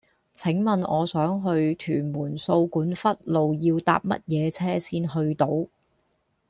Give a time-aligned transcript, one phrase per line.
[0.33, 5.67] 請問我想去屯門掃管笏路要搭乜嘢車先去到